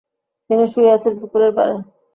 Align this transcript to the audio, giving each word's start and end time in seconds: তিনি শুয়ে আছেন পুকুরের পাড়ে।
তিনি 0.49 0.63
শুয়ে 0.73 0.93
আছেন 0.95 1.13
পুকুরের 1.21 1.51
পাড়ে। 1.57 1.75